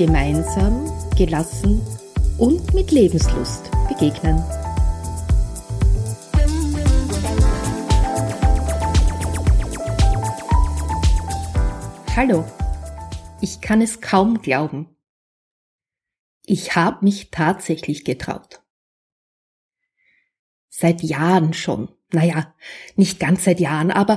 [0.00, 1.82] gemeinsam, gelassen
[2.38, 4.42] und mit Lebenslust begegnen.
[12.16, 12.46] Hallo,
[13.42, 14.88] ich kann es kaum glauben.
[16.46, 18.62] Ich habe mich tatsächlich getraut.
[20.70, 22.54] Seit Jahren schon, naja,
[22.96, 24.16] nicht ganz seit Jahren, aber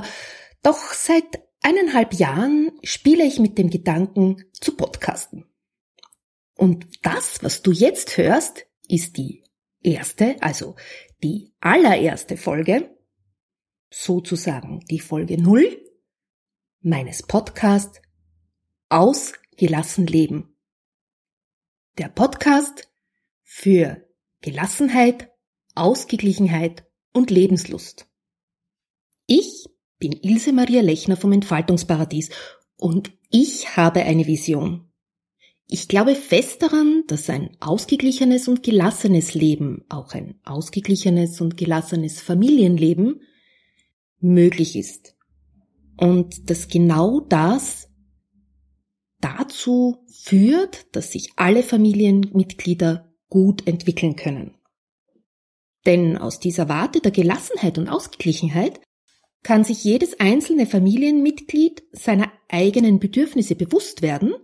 [0.62, 5.44] doch seit eineinhalb Jahren spiele ich mit dem Gedanken zu podcasten.
[6.54, 9.44] Und das, was du jetzt hörst, ist die
[9.82, 10.76] erste, also
[11.22, 12.96] die allererste Folge,
[13.90, 15.80] sozusagen die Folge null
[16.80, 18.00] meines Podcasts
[18.88, 20.56] Ausgelassen Leben.
[21.98, 22.88] Der Podcast
[23.42, 24.06] für
[24.40, 25.30] Gelassenheit,
[25.74, 28.06] Ausgeglichenheit und Lebenslust.
[29.26, 29.66] Ich
[29.98, 32.30] bin Ilse Maria Lechner vom Entfaltungsparadies
[32.76, 34.92] und ich habe eine Vision.
[35.66, 42.20] Ich glaube fest daran, dass ein ausgeglichenes und gelassenes Leben, auch ein ausgeglichenes und gelassenes
[42.20, 43.22] Familienleben
[44.20, 45.16] möglich ist.
[45.96, 47.88] Und dass genau das
[49.20, 54.54] dazu führt, dass sich alle Familienmitglieder gut entwickeln können.
[55.86, 58.80] Denn aus dieser Warte der Gelassenheit und Ausgeglichenheit
[59.42, 64.34] kann sich jedes einzelne Familienmitglied seiner eigenen Bedürfnisse bewusst werden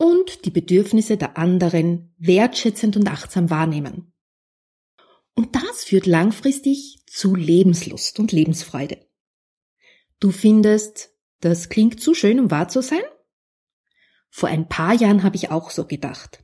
[0.00, 4.14] und die Bedürfnisse der anderen wertschätzend und achtsam wahrnehmen.
[5.34, 9.06] Und das führt langfristig zu Lebenslust und Lebensfreude.
[10.18, 11.10] Du findest,
[11.40, 13.02] das klingt zu schön, um wahr zu sein?
[14.30, 16.42] Vor ein paar Jahren habe ich auch so gedacht.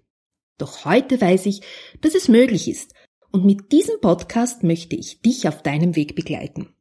[0.58, 1.62] Doch heute weiß ich,
[2.02, 2.92] dass es möglich ist,
[3.30, 6.74] und mit diesem Podcast möchte ich dich auf deinem Weg begleiten.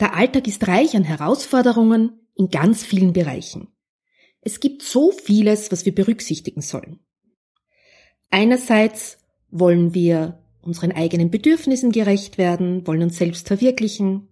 [0.00, 3.75] Der Alltag ist reich an Herausforderungen in ganz vielen Bereichen.
[4.46, 7.00] Es gibt so vieles, was wir berücksichtigen sollen.
[8.30, 9.18] Einerseits
[9.50, 14.28] wollen wir unseren eigenen Bedürfnissen gerecht werden, wollen uns selbst verwirklichen.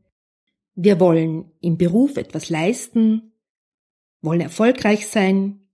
[0.77, 3.33] Wir wollen im Beruf etwas leisten,
[4.23, 5.67] wollen erfolgreich sein.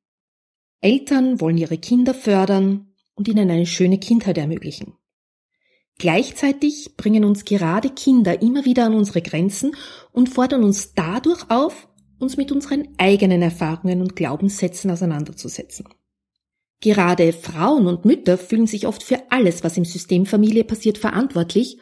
[0.80, 4.94] Eltern wollen ihre Kinder fördern und ihnen eine schöne Kindheit ermöglichen.
[5.98, 9.76] Gleichzeitig bringen uns gerade Kinder immer wieder an unsere Grenzen
[10.12, 11.89] und fordern uns dadurch auf,
[12.20, 15.88] uns mit unseren eigenen Erfahrungen und Glaubenssätzen auseinanderzusetzen.
[16.80, 21.78] Gerade Frauen und Mütter fühlen sich oft für alles, was im System Familie passiert, verantwortlich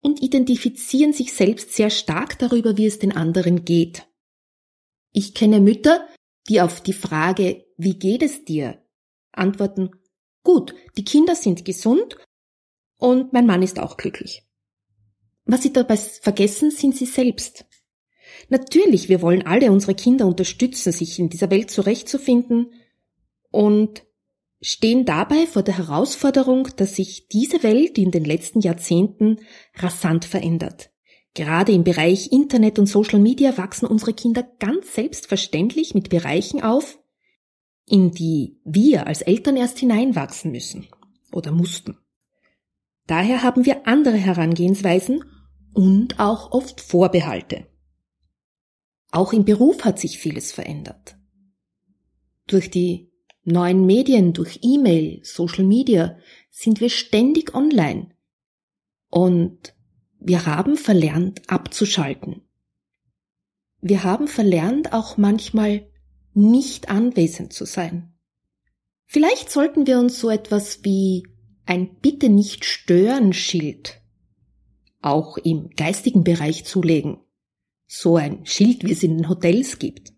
[0.00, 4.06] und identifizieren sich selbst sehr stark darüber, wie es den anderen geht.
[5.12, 6.06] Ich kenne Mütter,
[6.48, 8.82] die auf die Frage, wie geht es dir,
[9.30, 9.90] antworten,
[10.42, 12.16] gut, die Kinder sind gesund
[12.98, 14.42] und mein Mann ist auch glücklich.
[15.44, 17.64] Was sie dabei vergessen, sind sie selbst.
[18.48, 22.72] Natürlich, wir wollen alle unsere Kinder unterstützen, sich in dieser Welt zurechtzufinden
[23.50, 24.04] und
[24.60, 29.40] stehen dabei vor der Herausforderung, dass sich diese Welt in den letzten Jahrzehnten
[29.76, 30.90] rasant verändert.
[31.34, 36.98] Gerade im Bereich Internet und Social Media wachsen unsere Kinder ganz selbstverständlich mit Bereichen auf,
[37.86, 40.86] in die wir als Eltern erst hineinwachsen müssen
[41.32, 41.98] oder mussten.
[43.06, 45.24] Daher haben wir andere Herangehensweisen
[45.74, 47.66] und auch oft Vorbehalte.
[49.12, 51.16] Auch im Beruf hat sich vieles verändert.
[52.46, 53.12] Durch die
[53.44, 56.16] neuen Medien, durch E-Mail, Social Media
[56.50, 58.16] sind wir ständig online.
[59.10, 59.74] Und
[60.18, 62.42] wir haben verlernt abzuschalten.
[63.82, 65.86] Wir haben verlernt auch manchmal
[66.32, 68.14] nicht anwesend zu sein.
[69.04, 71.28] Vielleicht sollten wir uns so etwas wie
[71.66, 74.00] ein Bitte nicht stören Schild
[75.02, 77.18] auch im geistigen Bereich zulegen
[77.94, 80.14] so ein Schild, wie es in den Hotels gibt.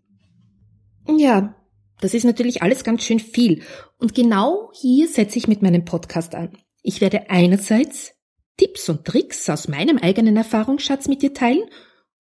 [1.09, 1.57] Ja,
[2.01, 3.63] das ist natürlich alles ganz schön viel.
[3.99, 6.57] Und genau hier setze ich mit meinem Podcast an.
[6.83, 8.13] Ich werde einerseits
[8.57, 11.65] Tipps und Tricks aus meinem eigenen Erfahrungsschatz mit dir teilen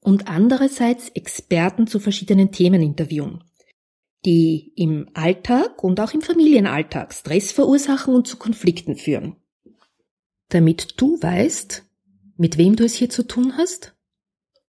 [0.00, 3.44] und andererseits Experten zu verschiedenen Themen interviewen,
[4.24, 9.36] die im Alltag und auch im Familienalltag Stress verursachen und zu Konflikten führen.
[10.48, 11.84] Damit du weißt,
[12.36, 13.93] mit wem du es hier zu tun hast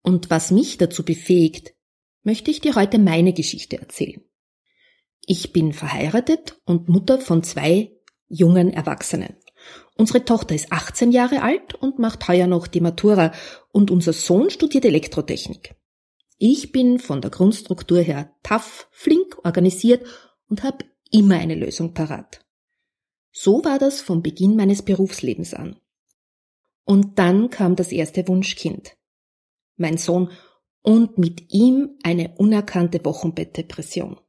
[0.04, 1.74] und was mich dazu befähigt,
[2.22, 4.22] möchte ich dir heute meine Geschichte erzählen.
[5.26, 7.90] Ich bin verheiratet und Mutter von zwei
[8.28, 9.36] jungen Erwachsenen.
[9.96, 13.32] Unsere Tochter ist 18 Jahre alt und macht heuer noch die Matura
[13.72, 15.74] und unser Sohn studiert Elektrotechnik.
[16.36, 20.06] Ich bin von der Grundstruktur her tough, flink, organisiert
[20.48, 22.44] und habe immer eine Lösung parat.
[23.32, 25.80] So war das vom Beginn meines Berufslebens an.
[26.84, 28.96] Und dann kam das erste Wunschkind.
[29.76, 30.30] Mein Sohn
[30.82, 34.20] und mit ihm eine unerkannte Wochenbettdepression.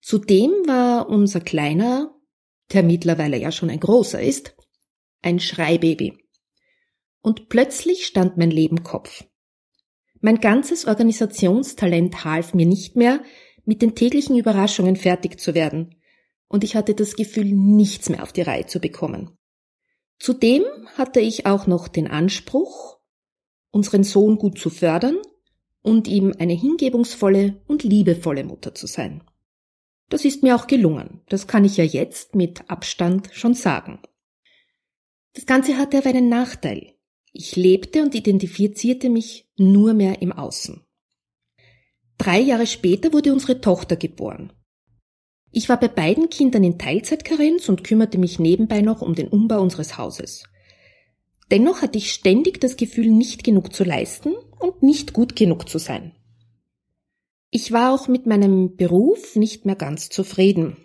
[0.00, 2.14] Zudem war unser Kleiner,
[2.72, 4.56] der mittlerweile ja schon ein großer ist,
[5.22, 6.18] ein Schreibaby.
[7.20, 9.24] Und plötzlich stand mein Leben Kopf.
[10.20, 13.22] Mein ganzes Organisationstalent half mir nicht mehr,
[13.64, 15.96] mit den täglichen Überraschungen fertig zu werden,
[16.48, 19.36] und ich hatte das Gefühl, nichts mehr auf die Reihe zu bekommen.
[20.18, 20.64] Zudem
[20.96, 23.00] hatte ich auch noch den Anspruch,
[23.74, 25.18] unseren Sohn gut zu fördern
[25.82, 29.22] und ihm eine hingebungsvolle und liebevolle Mutter zu sein.
[30.08, 34.00] Das ist mir auch gelungen, das kann ich ja jetzt mit Abstand schon sagen.
[35.34, 36.94] Das Ganze hatte aber einen Nachteil.
[37.32, 40.84] Ich lebte und identifizierte mich nur mehr im Außen.
[42.16, 44.52] Drei Jahre später wurde unsere Tochter geboren.
[45.50, 49.60] Ich war bei beiden Kindern in Teilzeitkarenz und kümmerte mich nebenbei noch um den Umbau
[49.60, 50.44] unseres Hauses.
[51.50, 55.78] Dennoch hatte ich ständig das Gefühl, nicht genug zu leisten und nicht gut genug zu
[55.78, 56.12] sein.
[57.50, 60.76] Ich war auch mit meinem Beruf nicht mehr ganz zufrieden.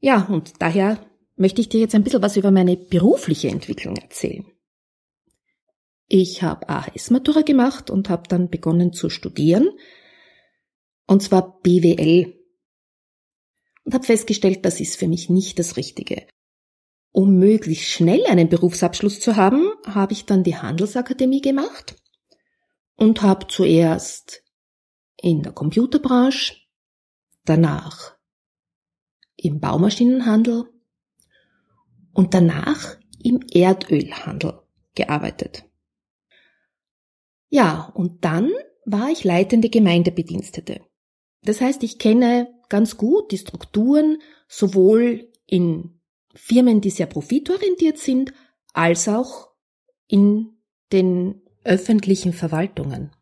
[0.00, 4.44] Ja, und daher möchte ich dir jetzt ein bisschen was über meine berufliche Entwicklung erzählen.
[6.08, 9.70] Ich habe AHS-Matura gemacht und habe dann begonnen zu studieren,
[11.06, 12.34] und zwar BWL
[13.84, 16.26] und habe festgestellt, das ist für mich nicht das Richtige.
[17.12, 21.96] Um möglichst schnell einen Berufsabschluss zu haben, habe ich dann die Handelsakademie gemacht
[22.96, 24.42] und habe zuerst
[25.18, 26.56] in der Computerbranche,
[27.44, 28.16] danach
[29.36, 30.64] im Baumaschinenhandel
[32.14, 34.62] und danach im Erdölhandel
[34.94, 35.64] gearbeitet.
[37.48, 38.50] Ja, und dann
[38.86, 40.80] war ich leitende Gemeindebedienstete.
[41.42, 44.18] Das heißt, ich kenne ganz gut die Strukturen
[44.48, 46.00] sowohl in
[46.34, 48.32] Firmen, die sehr profitorientiert sind,
[48.72, 49.48] als auch
[50.06, 50.50] in
[50.92, 53.12] den öffentlichen Verwaltungen.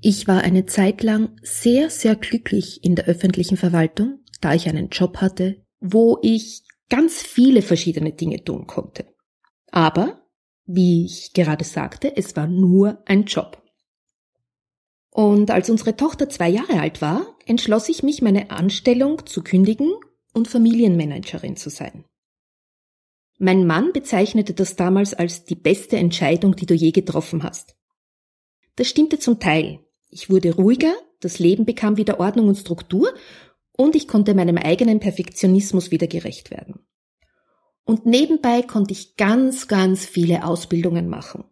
[0.00, 4.88] Ich war eine Zeit lang sehr, sehr glücklich in der öffentlichen Verwaltung, da ich einen
[4.90, 9.06] Job hatte, wo ich ganz viele verschiedene Dinge tun konnte.
[9.70, 10.22] Aber,
[10.66, 13.62] wie ich gerade sagte, es war nur ein Job.
[15.10, 19.92] Und als unsere Tochter zwei Jahre alt war, entschloss ich mich, meine Anstellung zu kündigen
[20.32, 22.04] und Familienmanagerin zu sein.
[23.38, 27.76] Mein Mann bezeichnete das damals als die beste Entscheidung, die du je getroffen hast.
[28.76, 29.80] Das stimmte zum Teil.
[30.10, 33.12] Ich wurde ruhiger, das Leben bekam wieder Ordnung und Struktur
[33.76, 36.80] und ich konnte meinem eigenen Perfektionismus wieder gerecht werden.
[37.84, 41.44] Und nebenbei konnte ich ganz, ganz viele Ausbildungen machen.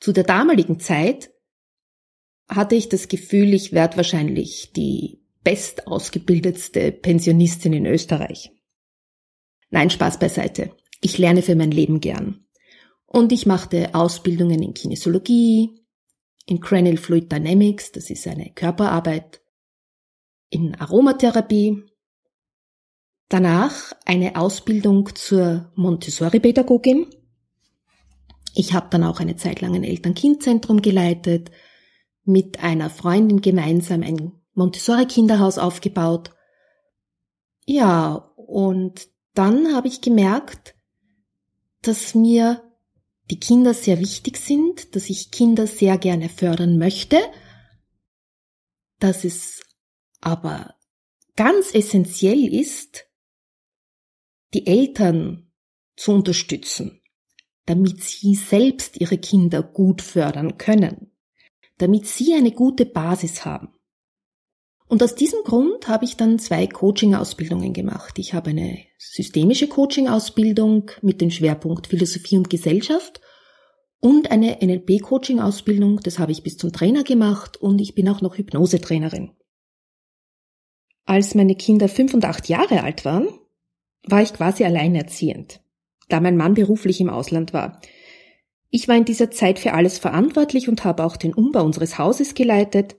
[0.00, 1.30] Zu der damaligen Zeit
[2.48, 8.52] hatte ich das Gefühl, ich werde wahrscheinlich die bestausgebildetste Pensionistin in Österreich.
[9.70, 10.76] Nein, Spaß beiseite.
[11.00, 12.46] Ich lerne für mein Leben gern.
[13.06, 15.82] Und ich machte Ausbildungen in Kinesiologie,
[16.46, 19.42] in Cranial Fluid Dynamics, das ist eine Körperarbeit,
[20.48, 21.82] in Aromatherapie,
[23.28, 27.06] danach eine Ausbildung zur Montessori-Pädagogin.
[28.54, 31.50] Ich habe dann auch eine Zeit lang ein Eltern-Kind-Zentrum geleitet,
[32.24, 36.34] mit einer Freundin gemeinsam ein Montessori-Kinderhaus aufgebaut.
[37.66, 40.74] Ja, und dann habe ich gemerkt,
[41.82, 42.62] dass mir
[43.30, 47.18] die Kinder sehr wichtig sind, dass ich Kinder sehr gerne fördern möchte,
[48.98, 49.62] dass es
[50.20, 50.74] aber
[51.34, 53.06] ganz essentiell ist,
[54.54, 55.50] die Eltern
[55.96, 57.00] zu unterstützen,
[57.64, 61.12] damit sie selbst ihre Kinder gut fördern können
[61.82, 63.74] damit Sie eine gute Basis haben.
[64.92, 68.18] Und aus diesem Grund habe ich dann zwei Coaching-Ausbildungen gemacht.
[68.18, 73.22] Ich habe eine systemische Coaching-Ausbildung mit dem Schwerpunkt Philosophie und Gesellschaft
[74.00, 78.36] und eine NLP-Coaching-Ausbildung, das habe ich bis zum Trainer gemacht und ich bin auch noch
[78.36, 79.30] Hypnosetrainerin.
[81.06, 83.28] Als meine Kinder fünf und acht Jahre alt waren,
[84.02, 85.62] war ich quasi alleinerziehend,
[86.10, 87.80] da mein Mann beruflich im Ausland war.
[88.68, 92.34] Ich war in dieser Zeit für alles verantwortlich und habe auch den Umbau unseres Hauses
[92.34, 92.96] geleitet,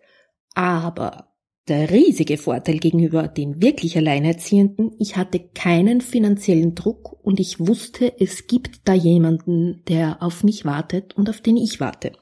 [0.55, 1.32] aber
[1.67, 8.13] der riesige Vorteil gegenüber den wirklich Alleinerziehenden, ich hatte keinen finanziellen Druck und ich wusste,
[8.19, 12.13] es gibt da jemanden, der auf mich wartet und auf den ich warte.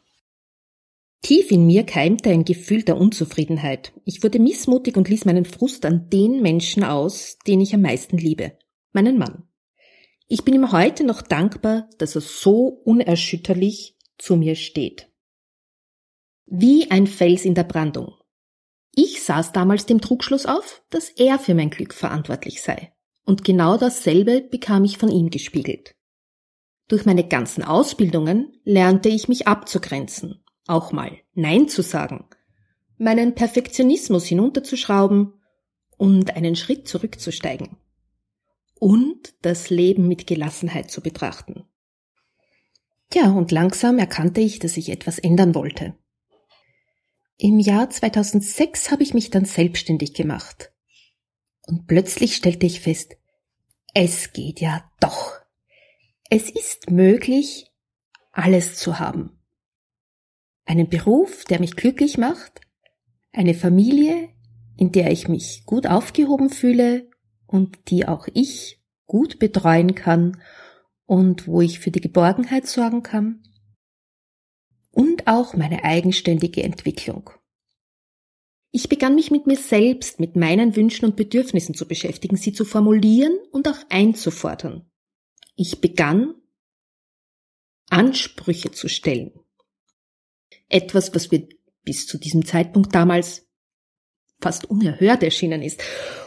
[1.24, 3.94] Tief in mir keimte ein Gefühl der Unzufriedenheit.
[4.06, 8.18] Ich wurde missmutig und ließ meinen Frust an den Menschen aus, den ich am meisten
[8.18, 8.58] liebe,
[8.92, 9.44] meinen Mann.
[10.28, 15.10] Ich bin ihm heute noch dankbar, dass er so unerschütterlich zu mir steht.
[16.46, 18.14] Wie ein Fels in der Brandung.
[19.32, 22.92] Saß damals dem Trugschluss auf, dass er für mein Glück verantwortlich sei.
[23.24, 25.96] Und genau dasselbe bekam ich von ihm gespiegelt.
[26.90, 32.26] Durch meine ganzen Ausbildungen lernte ich mich abzugrenzen auch mal Nein zu sagen,
[32.98, 35.34] meinen Perfektionismus hinunterzuschrauben
[35.98, 37.78] und einen Schritt zurückzusteigen
[38.80, 41.64] und das Leben mit Gelassenheit zu betrachten.
[43.10, 45.96] Tja, und langsam erkannte ich, dass ich etwas ändern wollte.
[47.44, 50.72] Im Jahr 2006 habe ich mich dann selbstständig gemacht.
[51.66, 53.18] Und plötzlich stellte ich fest,
[53.96, 55.40] es geht ja doch.
[56.30, 57.72] Es ist möglich,
[58.32, 59.42] alles zu haben
[60.66, 62.62] einen Beruf, der mich glücklich macht,
[63.34, 64.30] eine Familie,
[64.78, 67.10] in der ich mich gut aufgehoben fühle
[67.48, 70.40] und die auch ich gut betreuen kann
[71.08, 73.42] und wo ich für die Geborgenheit sorgen kann
[75.02, 77.32] und auch meine eigenständige Entwicklung.
[78.72, 82.66] Ich begann mich mit mir selbst, mit meinen Wünschen und Bedürfnissen zu beschäftigen, sie zu
[82.66, 84.86] formulieren und auch einzufordern.
[85.56, 86.36] Ich begann
[87.90, 89.32] Ansprüche zu stellen.
[90.70, 91.50] Etwas, was mir
[91.84, 93.48] bis zu diesem Zeitpunkt damals
[94.40, 95.82] fast unerhört erschienen ist.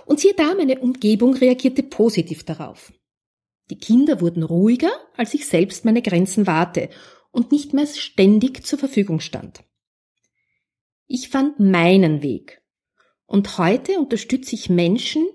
[0.04, 2.92] Und siehe da, meine Umgebung reagierte positiv darauf.
[3.70, 6.90] Die Kinder wurden ruhiger, als ich selbst meine Grenzen wahrte
[7.34, 9.64] und nicht mehr ständig zur Verfügung stand.
[11.06, 12.62] Ich fand meinen Weg.
[13.26, 15.26] Und heute unterstütze ich Menschen,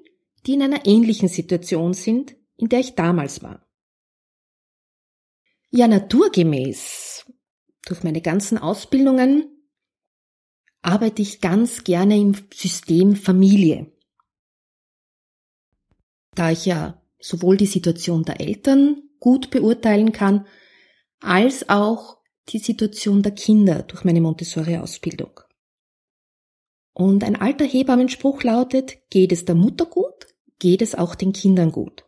[0.45, 3.67] die in einer ähnlichen Situation sind, in der ich damals war.
[5.71, 7.25] Ja, naturgemäß
[7.85, 9.45] durch meine ganzen Ausbildungen
[10.81, 13.91] arbeite ich ganz gerne im System Familie.
[16.33, 20.47] Da ich ja sowohl die Situation der Eltern gut beurteilen kann,
[21.19, 22.17] als auch
[22.49, 25.39] die Situation der Kinder durch meine Montessori-Ausbildung.
[26.93, 31.71] Und ein alter Hebammenspruch lautet, geht es der Mutter gut, geht es auch den Kindern
[31.71, 32.05] gut.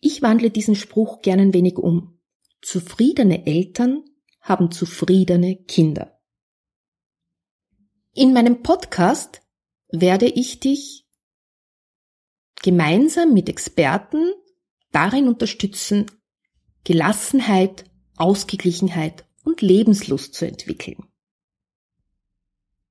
[0.00, 2.20] Ich wandle diesen Spruch gern ein wenig um.
[2.60, 4.04] Zufriedene Eltern
[4.40, 6.20] haben zufriedene Kinder.
[8.12, 9.42] In meinem Podcast
[9.88, 11.06] werde ich dich
[12.62, 14.32] gemeinsam mit Experten
[14.92, 16.06] darin unterstützen,
[16.84, 17.84] Gelassenheit,
[18.16, 21.04] Ausgeglichenheit und Lebenslust zu entwickeln.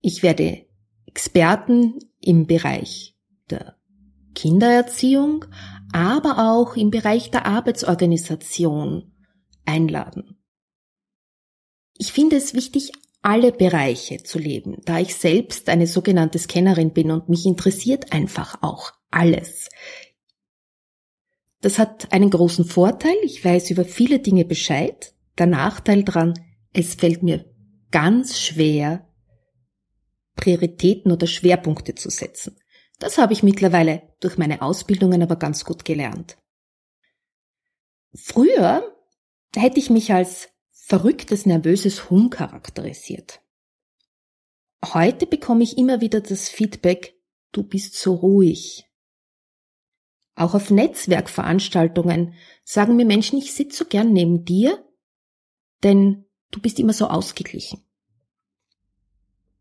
[0.01, 0.65] Ich werde
[1.05, 3.15] Experten im Bereich
[3.49, 3.77] der
[4.35, 5.45] Kindererziehung,
[5.91, 9.13] aber auch im Bereich der Arbeitsorganisation
[9.65, 10.37] einladen.
[11.97, 17.11] Ich finde es wichtig, alle Bereiche zu leben, da ich selbst eine sogenannte Scannerin bin
[17.11, 19.69] und mich interessiert einfach auch alles.
[21.63, 25.15] Das hat einen großen Vorteil, ich weiß über viele Dinge Bescheid.
[25.37, 26.33] Der Nachteil dran,
[26.73, 27.45] es fällt mir
[27.89, 29.07] ganz schwer,
[30.35, 32.57] Prioritäten oder Schwerpunkte zu setzen.
[32.99, 36.35] Das habe ich mittlerweile durch meine Ausbildungen aber ganz gut gelernt.
[38.13, 38.83] Früher
[39.55, 43.39] hätte ich mich als verrücktes, nervöses Huhn charakterisiert.
[44.83, 47.15] Heute bekomme ich immer wieder das Feedback,
[47.53, 48.85] du bist so ruhig.
[50.35, 54.83] Auch auf Netzwerkveranstaltungen sagen mir Menschen, ich sitze so gern neben dir,
[55.83, 57.83] denn du bist immer so ausgeglichen.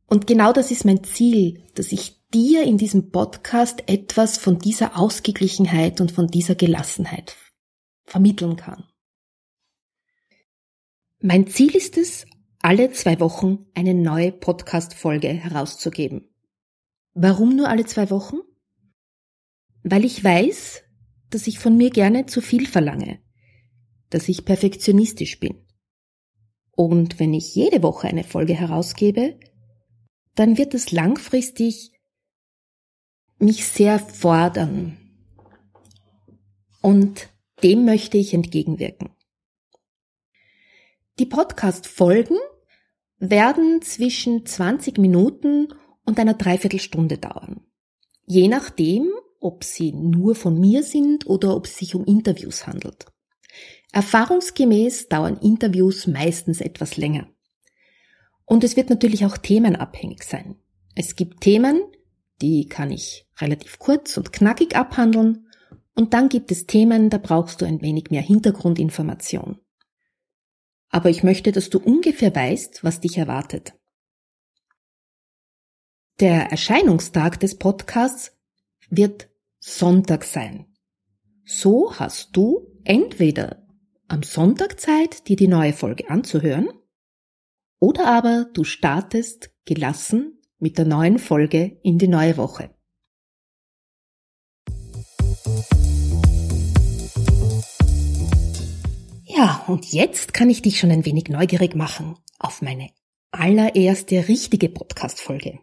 [0.06, 4.98] Und genau das ist mein Ziel, dass ich dir in diesem Podcast etwas von dieser
[4.98, 7.36] Ausgeglichenheit und von dieser Gelassenheit
[8.04, 8.84] vermitteln kann.
[11.20, 12.26] Mein Ziel ist es,
[12.60, 16.28] alle zwei Wochen eine neue Podcast-Folge herauszugeben.
[17.14, 18.38] Warum nur alle zwei Wochen?
[19.82, 20.82] Weil ich weiß,
[21.30, 23.20] dass ich von mir gerne zu viel verlange,
[24.10, 25.66] dass ich perfektionistisch bin.
[26.72, 29.38] Und wenn ich jede Woche eine Folge herausgebe,
[30.34, 31.92] dann wird es langfristig
[33.38, 34.96] mich sehr fordern.
[36.80, 37.28] Und
[37.62, 39.10] dem möchte ich entgegenwirken.
[41.18, 42.38] Die Podcast-Folgen
[43.18, 45.68] werden zwischen 20 Minuten
[46.04, 47.60] und einer Dreiviertelstunde dauern.
[48.26, 49.10] Je nachdem,
[49.42, 53.06] ob sie nur von mir sind oder ob es sich um Interviews handelt.
[53.92, 57.28] Erfahrungsgemäß dauern Interviews meistens etwas länger.
[58.44, 60.56] Und es wird natürlich auch themenabhängig sein.
[60.94, 61.82] Es gibt Themen,
[62.40, 65.46] die kann ich relativ kurz und knackig abhandeln,
[65.94, 69.58] und dann gibt es Themen, da brauchst du ein wenig mehr Hintergrundinformation
[70.92, 73.74] aber ich möchte, dass du ungefähr weißt, was dich erwartet.
[76.20, 78.36] Der Erscheinungstag des Podcasts
[78.90, 79.30] wird
[79.64, 80.66] Sonntag sein.
[81.44, 83.64] So hast du entweder
[84.08, 86.68] am Sonntag Zeit, dir die neue Folge anzuhören,
[87.78, 92.74] oder aber du startest gelassen mit der neuen Folge in die neue Woche.
[99.26, 102.90] Ja, und jetzt kann ich dich schon ein wenig neugierig machen auf meine
[103.30, 105.60] allererste richtige Podcast-Folge.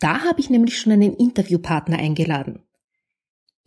[0.00, 2.65] Da habe ich nämlich schon einen Interviewpartner eingeladen.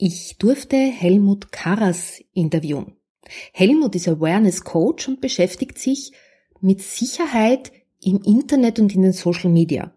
[0.02, 2.96] Ich durfte Helmut Karras interviewen.
[3.52, 6.14] Helmut ist Awareness Coach und beschäftigt sich
[6.62, 9.94] mit Sicherheit im Internet und in den Social Media.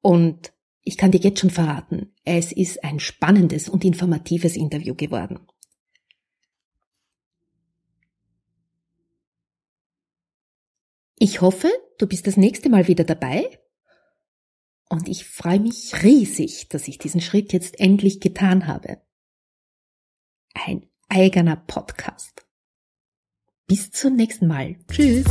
[0.00, 5.40] Und ich kann dir jetzt schon verraten, es ist ein spannendes und informatives Interview geworden.
[11.18, 13.58] Ich hoffe, du bist das nächste Mal wieder dabei
[14.88, 19.00] und ich freue mich riesig, dass ich diesen Schritt jetzt endlich getan habe.
[20.54, 22.46] Ein eigener Podcast.
[23.66, 24.76] Bis zum nächsten Mal.
[24.88, 25.26] Tschüss.